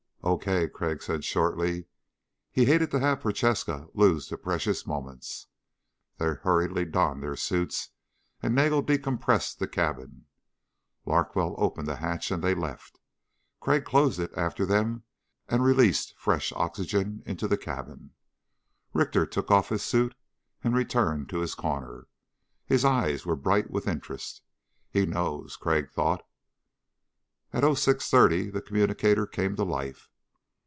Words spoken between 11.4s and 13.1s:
opened the hatch and they left.